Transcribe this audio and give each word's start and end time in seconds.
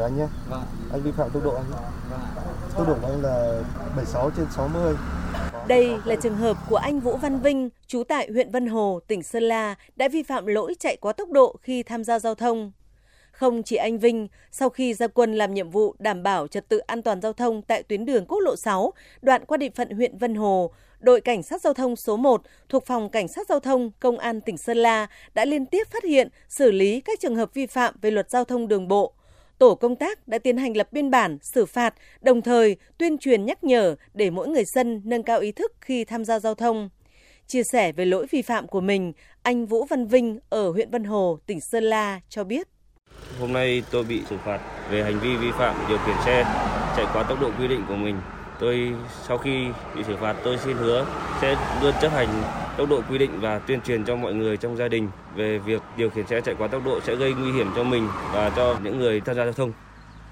Của 0.00 0.06
anh 0.06 0.18
nhé. 0.18 0.26
Vâng. 0.48 0.62
Anh 0.92 1.02
vi 1.02 1.10
phạm 1.12 1.30
tốc 1.30 1.44
độ 1.44 1.54
anh. 1.54 1.64
Vâng. 2.10 2.20
Tốc 2.76 2.88
độ 2.88 2.94
của 3.02 3.06
anh 3.06 3.22
là 3.22 3.62
76 3.96 4.30
trên 4.36 4.46
60. 4.56 4.94
Đây 5.68 5.90
là 6.04 6.16
trường 6.22 6.36
hợp 6.36 6.56
của 6.68 6.76
anh 6.76 7.00
Vũ 7.00 7.16
Văn 7.16 7.40
Vinh, 7.40 7.68
trú 7.86 8.04
tại 8.04 8.28
huyện 8.32 8.50
Vân 8.50 8.66
Hồ, 8.66 9.00
tỉnh 9.06 9.22
Sơn 9.22 9.42
La, 9.42 9.74
đã 9.96 10.08
vi 10.08 10.22
phạm 10.22 10.46
lỗi 10.46 10.74
chạy 10.78 10.96
quá 10.96 11.12
tốc 11.12 11.30
độ 11.30 11.56
khi 11.62 11.82
tham 11.82 12.04
gia 12.04 12.18
giao 12.18 12.34
thông. 12.34 12.72
Không 13.32 13.62
chỉ 13.62 13.76
anh 13.76 13.98
Vinh, 13.98 14.28
sau 14.50 14.70
khi 14.70 14.94
ra 14.94 15.06
quân 15.06 15.34
làm 15.34 15.54
nhiệm 15.54 15.70
vụ 15.70 15.94
đảm 15.98 16.22
bảo 16.22 16.46
trật 16.46 16.68
tự 16.68 16.78
an 16.78 17.02
toàn 17.02 17.20
giao 17.20 17.32
thông 17.32 17.62
tại 17.62 17.82
tuyến 17.82 18.04
đường 18.04 18.26
quốc 18.26 18.38
lộ 18.38 18.56
6, 18.56 18.92
đoạn 19.22 19.44
qua 19.44 19.56
địa 19.56 19.70
phận 19.74 19.90
huyện 19.90 20.18
Vân 20.18 20.34
Hồ, 20.34 20.70
đội 21.00 21.20
cảnh 21.20 21.42
sát 21.42 21.62
giao 21.62 21.74
thông 21.74 21.96
số 21.96 22.16
1 22.16 22.42
thuộc 22.68 22.86
phòng 22.86 23.10
cảnh 23.10 23.28
sát 23.28 23.46
giao 23.48 23.60
thông 23.60 23.90
công 24.00 24.18
an 24.18 24.40
tỉnh 24.40 24.58
Sơn 24.58 24.76
La 24.76 25.06
đã 25.34 25.44
liên 25.44 25.66
tiếp 25.66 25.88
phát 25.90 26.04
hiện, 26.04 26.28
xử 26.48 26.72
lý 26.72 27.00
các 27.00 27.20
trường 27.20 27.36
hợp 27.36 27.54
vi 27.54 27.66
phạm 27.66 27.94
về 28.02 28.10
luật 28.10 28.30
giao 28.30 28.44
thông 28.44 28.68
đường 28.68 28.88
bộ. 28.88 29.14
Tổ 29.60 29.74
công 29.74 29.96
tác 29.96 30.28
đã 30.28 30.38
tiến 30.38 30.56
hành 30.56 30.76
lập 30.76 30.88
biên 30.92 31.10
bản, 31.10 31.38
xử 31.42 31.66
phạt, 31.66 31.94
đồng 32.20 32.42
thời 32.42 32.76
tuyên 32.98 33.18
truyền 33.18 33.44
nhắc 33.44 33.64
nhở 33.64 33.94
để 34.14 34.30
mỗi 34.30 34.48
người 34.48 34.64
dân 34.64 35.02
nâng 35.04 35.22
cao 35.22 35.40
ý 35.40 35.52
thức 35.52 35.72
khi 35.80 36.04
tham 36.04 36.24
gia 36.24 36.38
giao 36.38 36.54
thông. 36.54 36.88
Chia 37.46 37.62
sẻ 37.72 37.92
về 37.92 38.04
lỗi 38.04 38.26
vi 38.30 38.42
phạm 38.42 38.66
của 38.66 38.80
mình, 38.80 39.12
anh 39.42 39.66
Vũ 39.66 39.84
Văn 39.84 40.06
Vinh 40.06 40.38
ở 40.50 40.70
huyện 40.70 40.90
Vân 40.90 41.04
Hồ, 41.04 41.38
tỉnh 41.46 41.58
Sơn 41.60 41.84
La 41.84 42.20
cho 42.28 42.44
biết. 42.44 42.68
Hôm 43.40 43.52
nay 43.52 43.82
tôi 43.90 44.04
bị 44.04 44.22
xử 44.30 44.36
phạt 44.44 44.60
về 44.90 45.02
hành 45.02 45.20
vi 45.20 45.36
vi 45.36 45.50
phạm 45.58 45.76
điều 45.88 45.98
khiển 45.98 46.16
xe 46.24 46.44
chạy 46.96 47.06
quá 47.12 47.22
tốc 47.28 47.40
độ 47.40 47.50
quy 47.58 47.68
định 47.68 47.84
của 47.88 47.96
mình. 47.96 48.20
Tôi 48.60 48.92
sau 49.28 49.38
khi 49.38 49.66
bị 49.96 50.02
xử 50.06 50.16
phạt 50.16 50.36
tôi 50.44 50.58
xin 50.64 50.76
hứa 50.76 51.06
sẽ 51.40 51.56
luôn 51.82 51.94
chấp 52.02 52.12
hành 52.12 52.28
tốc 52.80 52.88
độ 52.90 53.02
quy 53.10 53.18
định 53.18 53.30
và 53.40 53.58
tuyên 53.58 53.80
truyền 53.80 54.04
cho 54.04 54.16
mọi 54.16 54.34
người 54.34 54.56
trong 54.56 54.76
gia 54.76 54.88
đình 54.88 55.08
về 55.36 55.58
việc 55.58 55.82
điều 55.96 56.10
khiển 56.10 56.26
xe 56.26 56.40
chạy 56.40 56.54
quá 56.58 56.68
tốc 56.68 56.82
độ 56.84 57.00
sẽ 57.00 57.14
gây 57.14 57.32
nguy 57.32 57.52
hiểm 57.52 57.66
cho 57.76 57.84
mình 57.84 58.08
và 58.32 58.52
cho 58.56 58.76
những 58.82 58.98
người 58.98 59.20
tham 59.20 59.36
gia 59.36 59.44
giao 59.44 59.52
thông. 59.52 59.72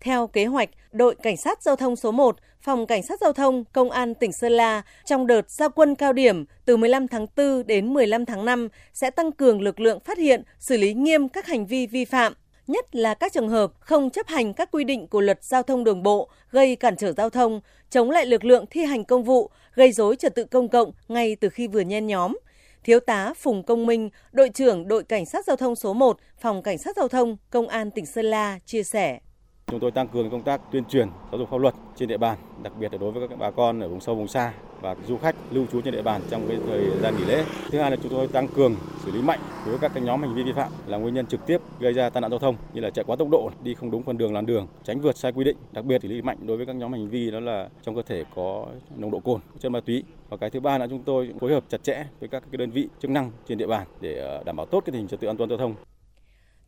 Theo 0.00 0.26
kế 0.26 0.46
hoạch, 0.46 0.68
đội 0.92 1.14
cảnh 1.22 1.36
sát 1.36 1.62
giao 1.62 1.76
thông 1.76 1.96
số 1.96 2.12
1, 2.12 2.36
phòng 2.60 2.86
cảnh 2.86 3.02
sát 3.02 3.20
giao 3.20 3.32
thông 3.32 3.64
công 3.64 3.90
an 3.90 4.14
tỉnh 4.14 4.32
Sơn 4.32 4.52
La 4.52 4.82
trong 5.04 5.26
đợt 5.26 5.50
gia 5.50 5.68
quân 5.68 5.94
cao 5.94 6.12
điểm 6.12 6.44
từ 6.64 6.76
15 6.76 7.08
tháng 7.08 7.26
4 7.36 7.66
đến 7.66 7.94
15 7.94 8.26
tháng 8.26 8.44
5 8.44 8.68
sẽ 8.92 9.10
tăng 9.10 9.32
cường 9.32 9.62
lực 9.62 9.80
lượng 9.80 10.00
phát 10.00 10.18
hiện, 10.18 10.42
xử 10.58 10.76
lý 10.76 10.94
nghiêm 10.94 11.28
các 11.28 11.46
hành 11.46 11.66
vi 11.66 11.86
vi 11.86 12.04
phạm 12.04 12.32
nhất 12.66 12.94
là 12.94 13.14
các 13.14 13.32
trường 13.32 13.48
hợp 13.48 13.72
không 13.80 14.10
chấp 14.10 14.26
hành 14.26 14.54
các 14.54 14.68
quy 14.72 14.84
định 14.84 15.06
của 15.06 15.20
luật 15.20 15.44
giao 15.44 15.62
thông 15.62 15.84
đường 15.84 16.02
bộ, 16.02 16.28
gây 16.50 16.76
cản 16.76 16.96
trở 16.96 17.12
giao 17.12 17.30
thông, 17.30 17.60
chống 17.90 18.10
lại 18.10 18.26
lực 18.26 18.44
lượng 18.44 18.64
thi 18.70 18.84
hành 18.84 19.04
công 19.04 19.24
vụ, 19.24 19.50
gây 19.74 19.92
dối 19.92 20.16
trật 20.16 20.34
tự 20.34 20.44
công 20.44 20.68
cộng 20.68 20.92
ngay 21.08 21.36
từ 21.36 21.48
khi 21.48 21.68
vừa 21.68 21.80
nhen 21.80 22.06
nhóm. 22.06 22.38
Thiếu 22.84 23.00
tá 23.00 23.34
Phùng 23.36 23.62
Công 23.62 23.86
Minh, 23.86 24.10
đội 24.32 24.48
trưởng 24.48 24.88
đội 24.88 25.04
cảnh 25.04 25.26
sát 25.26 25.44
giao 25.44 25.56
thông 25.56 25.76
số 25.76 25.94
1, 25.94 26.18
phòng 26.40 26.62
cảnh 26.62 26.78
sát 26.78 26.96
giao 26.96 27.08
thông, 27.08 27.36
công 27.50 27.68
an 27.68 27.90
tỉnh 27.90 28.06
Sơn 28.06 28.24
La 28.24 28.58
chia 28.66 28.82
sẻ. 28.82 29.20
Chúng 29.66 29.80
tôi 29.80 29.90
tăng 29.90 30.08
cường 30.08 30.30
công 30.30 30.42
tác 30.42 30.60
tuyên 30.72 30.84
truyền 30.84 31.08
giáo 31.32 31.38
dục 31.38 31.48
pháp 31.50 31.56
luật 31.56 31.74
trên 31.96 32.08
địa 32.08 32.16
bàn, 32.16 32.38
đặc 32.62 32.72
biệt 32.78 32.92
là 32.92 32.98
đối 32.98 33.12
với 33.12 33.28
các 33.28 33.38
bà 33.38 33.50
con 33.50 33.80
ở 33.80 33.88
vùng 33.88 34.00
sâu 34.00 34.14
vùng 34.14 34.28
xa 34.28 34.52
và 34.80 34.96
du 35.08 35.18
khách 35.18 35.36
lưu 35.50 35.66
trú 35.72 35.80
trên 35.80 35.94
địa 35.94 36.02
bàn 36.02 36.20
trong 36.30 36.48
cái 36.48 36.58
thời 36.66 36.90
gian 37.02 37.16
nghỉ 37.16 37.24
lễ. 37.24 37.44
Thứ 37.70 37.78
hai 37.78 37.90
là 37.90 37.96
chúng 38.02 38.12
tôi 38.12 38.28
tăng 38.28 38.48
cường 38.48 38.76
xử 39.04 39.12
lý 39.12 39.22
mạnh 39.22 39.40
đối 39.64 39.70
với 39.70 39.78
các 39.78 39.94
cái 39.94 40.02
nhóm 40.02 40.22
hành 40.22 40.34
vi 40.34 40.42
vi 40.42 40.52
phạm 40.52 40.72
là 40.86 40.98
nguyên 40.98 41.14
nhân 41.14 41.26
trực 41.26 41.46
tiếp 41.46 41.60
gây 41.80 41.92
ra 41.92 42.10
tai 42.10 42.20
nạn 42.20 42.30
giao 42.30 42.38
thông 42.38 42.56
như 42.74 42.80
là 42.80 42.90
chạy 42.90 43.04
quá 43.04 43.16
tốc 43.16 43.28
độ, 43.30 43.50
đi 43.62 43.74
không 43.74 43.90
đúng 43.90 44.02
phần 44.02 44.18
đường 44.18 44.34
làn 44.34 44.46
đường, 44.46 44.66
tránh 44.84 45.00
vượt 45.00 45.16
sai 45.16 45.32
quy 45.32 45.44
định. 45.44 45.56
Đặc 45.72 45.84
biệt 45.84 46.02
xử 46.02 46.08
lý 46.08 46.22
mạnh 46.22 46.38
đối 46.46 46.56
với 46.56 46.66
các 46.66 46.76
nhóm 46.76 46.92
hành 46.92 47.08
vi 47.08 47.30
đó 47.30 47.40
là 47.40 47.68
trong 47.82 47.94
cơ 47.94 48.02
thể 48.02 48.24
có 48.34 48.66
nồng 48.96 49.10
độ 49.10 49.20
cồn, 49.20 49.40
chất 49.58 49.68
ma 49.68 49.80
túy. 49.80 50.02
Và 50.28 50.36
cái 50.36 50.50
thứ 50.50 50.60
ba 50.60 50.78
là 50.78 50.86
chúng 50.86 51.02
tôi 51.02 51.30
phối 51.40 51.50
hợp 51.50 51.64
chặt 51.68 51.82
chẽ 51.82 52.04
với 52.20 52.28
các 52.28 52.42
cái 52.50 52.56
đơn 52.56 52.70
vị 52.70 52.88
chức 53.00 53.10
năng 53.10 53.30
trên 53.48 53.58
địa 53.58 53.66
bàn 53.66 53.86
để 54.00 54.18
ờ, 54.18 54.42
đảm 54.44 54.56
bảo 54.56 54.66
tốt 54.66 54.80
cái 54.80 54.92
tình 54.92 55.00
hình 55.00 55.08
trật 55.08 55.20
tự 55.20 55.28
an 55.28 55.36
toàn 55.36 55.50
giao 55.50 55.58
thông. 55.58 55.74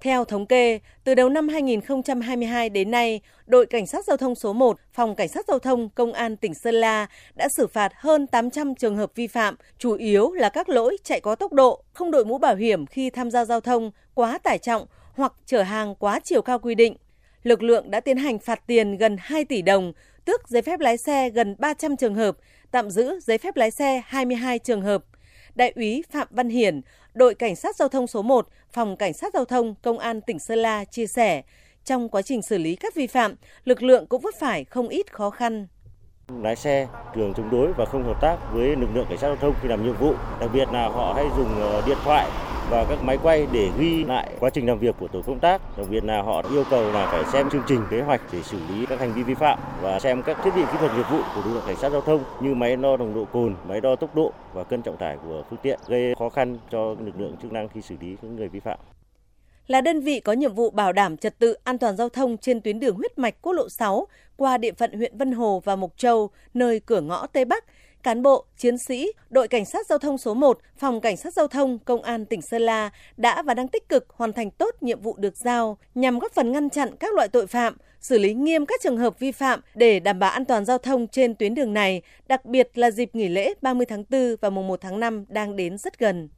Theo 0.02 0.24
thống 0.24 0.46
kê, 0.46 0.78
từ 1.04 1.14
đầu 1.14 1.28
năm 1.28 1.48
2022 1.48 2.68
đến 2.68 2.90
nay, 2.90 3.20
đội 3.46 3.66
cảnh 3.66 3.86
sát 3.86 4.04
giao 4.04 4.16
thông 4.16 4.34
số 4.34 4.52
1, 4.52 4.78
phòng 4.92 5.14
cảnh 5.14 5.28
sát 5.28 5.44
giao 5.48 5.58
thông 5.58 5.88
công 5.88 6.12
an 6.12 6.36
tỉnh 6.36 6.54
Sơn 6.54 6.74
La 6.74 7.06
đã 7.34 7.48
xử 7.56 7.66
phạt 7.66 7.92
hơn 7.96 8.26
800 8.26 8.74
trường 8.74 8.96
hợp 8.96 9.12
vi 9.14 9.26
phạm, 9.26 9.56
chủ 9.78 9.92
yếu 9.94 10.32
là 10.32 10.48
các 10.48 10.68
lỗi 10.68 10.96
chạy 11.04 11.20
quá 11.20 11.34
tốc 11.34 11.52
độ, 11.52 11.82
không 11.92 12.10
đội 12.10 12.24
mũ 12.24 12.38
bảo 12.38 12.56
hiểm 12.56 12.86
khi 12.86 13.10
tham 13.10 13.30
gia 13.30 13.44
giao 13.44 13.60
thông, 13.60 13.90
quá 14.14 14.38
tải 14.38 14.58
trọng 14.58 14.86
hoặc 15.14 15.32
chở 15.46 15.62
hàng 15.62 15.94
quá 15.94 16.20
chiều 16.24 16.42
cao 16.42 16.58
quy 16.58 16.74
định. 16.74 16.96
Lực 17.42 17.62
lượng 17.62 17.90
đã 17.90 18.00
tiến 18.00 18.16
hành 18.16 18.38
phạt 18.38 18.66
tiền 18.66 18.96
gần 18.96 19.16
2 19.20 19.44
tỷ 19.44 19.62
đồng, 19.62 19.92
tước 20.24 20.48
giấy 20.48 20.62
phép 20.62 20.80
lái 20.80 20.96
xe 20.96 21.30
gần 21.30 21.56
300 21.58 21.96
trường 21.96 22.14
hợp, 22.14 22.36
tạm 22.70 22.90
giữ 22.90 23.20
giấy 23.20 23.38
phép 23.38 23.56
lái 23.56 23.70
xe 23.70 24.02
22 24.06 24.58
trường 24.58 24.82
hợp. 24.82 25.04
Đại 25.54 25.72
úy 25.76 26.04
Phạm 26.10 26.28
Văn 26.30 26.48
Hiển, 26.48 26.80
đội 27.14 27.34
cảnh 27.34 27.56
sát 27.56 27.76
giao 27.76 27.88
thông 27.88 28.06
số 28.06 28.22
1, 28.22 28.48
phòng 28.72 28.96
cảnh 28.96 29.12
sát 29.12 29.34
giao 29.34 29.44
thông 29.44 29.74
công 29.82 29.98
an 29.98 30.20
tỉnh 30.20 30.38
Sơn 30.38 30.58
La 30.58 30.84
chia 30.84 31.06
sẻ, 31.06 31.42
trong 31.84 32.08
quá 32.08 32.22
trình 32.22 32.42
xử 32.42 32.58
lý 32.58 32.76
các 32.76 32.94
vi 32.94 33.06
phạm, 33.06 33.34
lực 33.64 33.82
lượng 33.82 34.06
cũng 34.06 34.20
vấp 34.20 34.34
phải 34.38 34.64
không 34.64 34.88
ít 34.88 35.12
khó 35.12 35.30
khăn. 35.30 35.66
Lái 36.42 36.56
xe 36.56 36.86
thường 37.14 37.32
chống 37.36 37.50
đối 37.50 37.72
và 37.72 37.84
không 37.84 38.04
hợp 38.04 38.20
tác 38.20 38.36
với 38.52 38.76
lực 38.76 38.88
lượng 38.94 39.06
cảnh 39.08 39.18
sát 39.18 39.26
giao 39.26 39.36
thông 39.36 39.54
khi 39.62 39.68
làm 39.68 39.84
nhiệm 39.84 39.96
vụ, 39.96 40.14
đặc 40.40 40.50
biệt 40.54 40.68
là 40.72 40.88
họ 40.88 41.12
hay 41.16 41.24
dùng 41.36 41.60
ờ, 41.60 41.82
điện 41.86 41.98
thoại 42.04 42.30
và 42.72 42.84
các 42.88 43.04
máy 43.04 43.18
quay 43.22 43.46
để 43.52 43.70
ghi 43.78 44.04
lại 44.04 44.32
quá 44.40 44.50
trình 44.50 44.66
làm 44.66 44.78
việc 44.78 44.94
của 45.00 45.08
tổ 45.08 45.22
công 45.26 45.38
tác. 45.38 45.78
Đặc 45.78 45.86
biệt 45.90 46.04
là 46.04 46.22
họ 46.22 46.42
yêu 46.50 46.64
cầu 46.70 46.92
là 46.92 47.06
phải 47.12 47.24
xem 47.32 47.50
chương 47.50 47.62
trình 47.68 47.80
kế 47.90 48.00
hoạch 48.00 48.20
để 48.32 48.42
xử 48.42 48.58
lý 48.68 48.86
các 48.86 49.00
hành 49.00 49.12
vi 49.12 49.22
vi 49.22 49.34
phạm 49.34 49.58
và 49.82 50.00
xem 50.00 50.22
các 50.22 50.38
thiết 50.44 50.50
bị 50.56 50.62
kỹ 50.62 50.78
thuật 50.78 50.96
nghiệp 50.96 51.06
vụ 51.10 51.18
của 51.34 51.42
lực 51.44 51.54
lượng 51.54 51.62
cảnh 51.66 51.76
sát 51.76 51.92
giao 51.92 52.00
thông 52.00 52.24
như 52.40 52.54
máy 52.54 52.76
đo 52.76 52.96
nồng 52.96 53.14
độ 53.14 53.24
cồn, 53.24 53.54
máy 53.68 53.80
đo 53.80 53.96
tốc 53.96 54.14
độ 54.14 54.32
và 54.52 54.64
cân 54.64 54.82
trọng 54.82 54.96
tải 54.96 55.16
của 55.24 55.42
phương 55.50 55.58
tiện 55.62 55.78
gây 55.88 56.14
khó 56.18 56.28
khăn 56.28 56.58
cho 56.70 56.96
lực 57.00 57.20
lượng 57.20 57.36
chức 57.42 57.52
năng 57.52 57.68
khi 57.68 57.82
xử 57.82 57.94
lý 58.00 58.16
những 58.22 58.36
người 58.36 58.48
vi 58.48 58.60
phạm 58.60 58.78
là 59.66 59.80
đơn 59.80 60.00
vị 60.00 60.20
có 60.20 60.32
nhiệm 60.32 60.54
vụ 60.54 60.70
bảo 60.70 60.92
đảm 60.92 61.16
trật 61.16 61.38
tự 61.38 61.56
an 61.64 61.78
toàn 61.78 61.96
giao 61.96 62.08
thông 62.08 62.36
trên 62.36 62.60
tuyến 62.60 62.80
đường 62.80 62.96
huyết 62.96 63.18
mạch 63.18 63.34
quốc 63.42 63.52
lộ 63.52 63.68
6 63.68 64.06
qua 64.36 64.58
địa 64.58 64.72
phận 64.72 64.92
huyện 64.92 65.18
Vân 65.18 65.32
Hồ 65.32 65.62
và 65.64 65.76
Mộc 65.76 65.96
Châu, 65.96 66.30
nơi 66.54 66.80
cửa 66.80 67.00
ngõ 67.00 67.26
Tây 67.26 67.44
Bắc, 67.44 67.64
cán 68.02 68.22
bộ, 68.22 68.44
chiến 68.56 68.78
sĩ, 68.78 69.12
đội 69.30 69.48
cảnh 69.48 69.64
sát 69.64 69.86
giao 69.86 69.98
thông 69.98 70.18
số 70.18 70.34
1, 70.34 70.58
phòng 70.78 71.00
cảnh 71.00 71.16
sát 71.16 71.34
giao 71.34 71.48
thông, 71.48 71.78
công 71.78 72.02
an 72.02 72.26
tỉnh 72.26 72.42
Sơn 72.42 72.62
La 72.62 72.90
đã 73.16 73.42
và 73.42 73.54
đang 73.54 73.68
tích 73.68 73.88
cực 73.88 74.06
hoàn 74.08 74.32
thành 74.32 74.50
tốt 74.50 74.74
nhiệm 74.80 75.00
vụ 75.00 75.16
được 75.16 75.36
giao 75.36 75.78
nhằm 75.94 76.18
góp 76.18 76.32
phần 76.32 76.52
ngăn 76.52 76.70
chặn 76.70 76.96
các 76.96 77.14
loại 77.14 77.28
tội 77.28 77.46
phạm, 77.46 77.76
xử 78.00 78.18
lý 78.18 78.34
nghiêm 78.34 78.66
các 78.66 78.80
trường 78.82 78.96
hợp 78.96 79.18
vi 79.18 79.32
phạm 79.32 79.60
để 79.74 80.00
đảm 80.00 80.18
bảo 80.18 80.30
an 80.30 80.44
toàn 80.44 80.64
giao 80.64 80.78
thông 80.78 81.08
trên 81.08 81.34
tuyến 81.34 81.54
đường 81.54 81.74
này, 81.74 82.02
đặc 82.28 82.44
biệt 82.44 82.78
là 82.78 82.90
dịp 82.90 83.14
nghỉ 83.14 83.28
lễ 83.28 83.54
30 83.62 83.86
tháng 83.86 84.04
4 84.10 84.36
và 84.40 84.50
mùng 84.50 84.68
1 84.68 84.80
tháng 84.80 85.00
5 85.00 85.24
đang 85.28 85.56
đến 85.56 85.78
rất 85.78 85.98
gần. 85.98 86.28